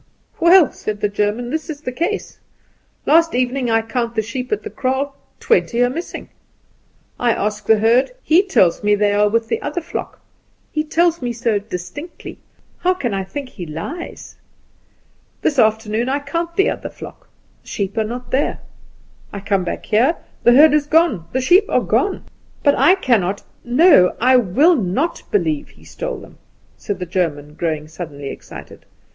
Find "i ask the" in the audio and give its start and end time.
7.19-7.77